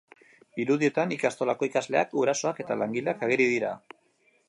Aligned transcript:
Irudietan 0.63 1.13
ikastolako 1.17 1.69
ikasleak, 1.69 2.11
gurasoak 2.19 2.65
eta 2.67 2.79
langileak 2.83 3.25
ageri 3.29 3.51
dira. 3.57 3.77